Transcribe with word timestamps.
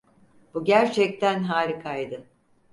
Bu 0.53 0.63
gerçekten 0.63 1.43
harikaydı. 1.43 2.27